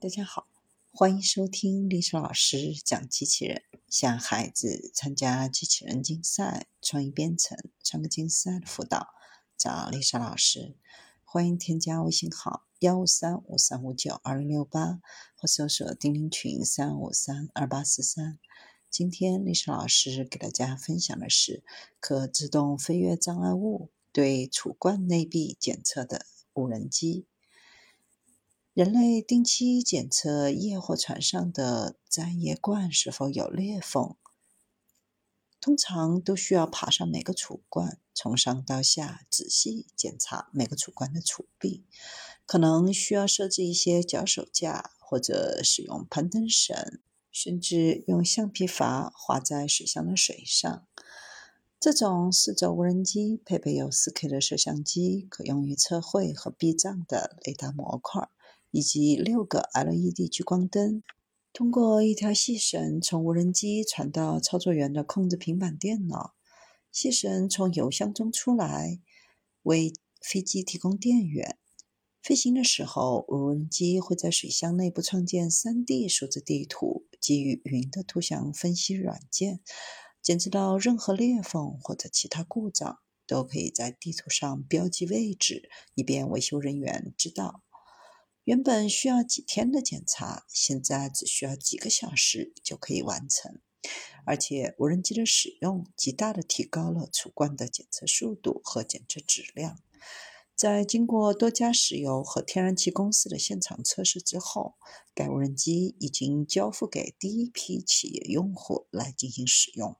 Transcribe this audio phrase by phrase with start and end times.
[0.00, 0.46] 大家好，
[0.92, 9.08] 欢迎收听历史老师讲机器人，向孩子参加机器人竞赛、创意编程、创客竞赛的辅导，
[9.56, 10.76] 找历史老师。
[11.24, 15.00] 欢迎添加微信号幺五三五三五九二零六八，
[15.34, 18.38] 或搜索钉钉群三五三二八四三。
[18.88, 21.64] 今天历史老师给大家分享的是
[21.98, 26.24] 可自动飞跃障碍物对储罐内壁检测的
[26.54, 27.26] 无人机。
[28.78, 34.14] 人类定期检测液货船上的粘液罐是否有裂缝，
[35.60, 41.86] 通常都需要爬上每个储罐，从上到下仔细检查每个储罐的储壁，
[42.46, 47.00] 可能需要设置一些脚手架，或者使用攀登绳，
[47.32, 50.86] 甚至用橡皮筏划在水箱的水上。
[51.80, 58.28] 这种四轴无人机配备有 4K 的摄像机，可用于测绘和避障的雷达模块。
[58.70, 61.02] 以及六个 LED 聚光灯，
[61.52, 66.34] 通过一条细绳从无人机传到操作员的控制平板电脑。
[66.90, 69.00] 细绳从油箱中出来，
[69.62, 71.58] 为飞机提供电源。
[72.22, 79.60] 飞行的时候，无人机会在水箱内部创建 3D 数字地图，基于云的图像分析软件，
[80.20, 87.62] 检测到任何裂缝或者其他故障，都可以在地图上标记位置，以便维修人员知道。
[88.48, 93.60] 原本需要几天的检查，现在只需要几个小时就可以完成。
[94.24, 99.78] 而且，无人机的使用极大的提高了储罐的检测速度和检测质量。
[100.56, 104.76] 在经过多家石油和天然气公司的现场测试之后，
[105.14, 109.94] 该无人机已经交付给第一批企业用户来进行使用。